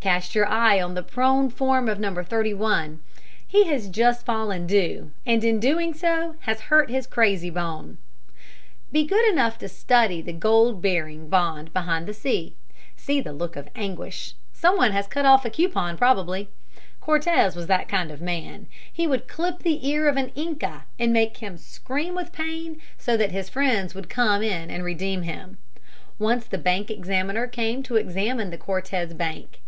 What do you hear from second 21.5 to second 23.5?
scream with pain, so that his